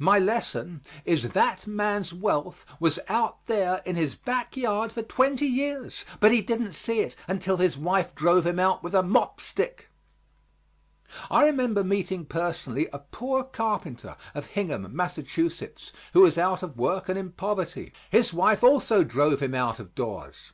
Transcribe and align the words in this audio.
My 0.00 0.18
lesson 0.18 0.82
is 1.04 1.28
that 1.28 1.64
man's 1.64 2.12
wealth 2.12 2.66
was 2.80 2.98
out 3.06 3.46
there 3.46 3.82
in 3.86 3.94
his 3.94 4.16
back 4.16 4.56
yard 4.56 4.90
for 4.90 5.04
twenty 5.04 5.46
years, 5.46 6.04
but 6.18 6.32
he 6.32 6.42
didn't 6.42 6.72
see 6.72 6.98
it 7.02 7.14
until 7.28 7.58
his 7.58 7.78
wife 7.78 8.12
drove 8.12 8.44
him 8.48 8.58
out 8.58 8.82
with 8.82 8.96
a 8.96 9.02
mop 9.04 9.40
stick. 9.40 9.88
I 11.30 11.44
remember 11.44 11.84
meeting 11.84 12.24
personally 12.26 12.88
a 12.92 12.98
poor 12.98 13.44
carpenter 13.44 14.16
of 14.34 14.46
Hingham, 14.46 14.88
Massachusetts, 14.90 15.92
who 16.14 16.22
was 16.22 16.36
out 16.36 16.64
of 16.64 16.76
work 16.76 17.08
and 17.08 17.16
in 17.16 17.30
poverty. 17.30 17.92
His 18.10 18.32
wife 18.32 18.64
also 18.64 19.04
drove 19.04 19.38
him 19.38 19.54
out 19.54 19.78
of 19.78 19.94
doors. 19.94 20.50